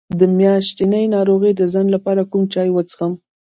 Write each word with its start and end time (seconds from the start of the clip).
د 0.19 0.21
میاشتنۍ 0.37 1.03
ناروغۍ 1.15 1.51
د 1.57 1.61
ځنډ 1.73 1.89
لپاره 1.95 2.21
کوم 2.31 2.43
چای 2.53 2.69
وڅښم؟ 2.71 3.13